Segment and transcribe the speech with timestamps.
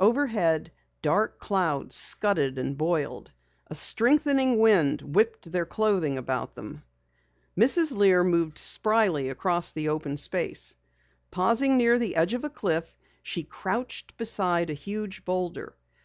[0.00, 3.30] Overhead, dark clouds scudded and boiled;
[3.68, 6.82] a strengthening wind whipped their clothing about them.
[7.56, 7.94] Mrs.
[7.96, 10.74] Lear moved spryly across the open space.
[11.30, 15.76] Pausing near the edge of a cliff, she crouched beside a huge boulder.